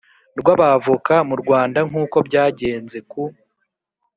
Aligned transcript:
Rw’abavoka 0.39 1.15
mu 1.29 1.35
Rwanda 1.41 1.79
nk’uko 1.87 2.17
byagenze 2.27 2.97
ku 3.11 3.21